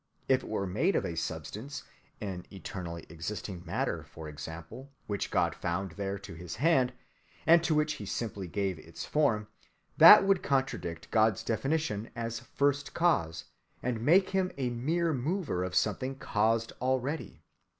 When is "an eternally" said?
2.19-3.05